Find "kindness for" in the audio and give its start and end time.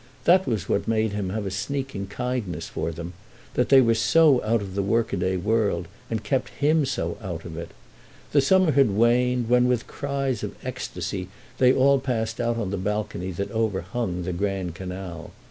2.07-2.91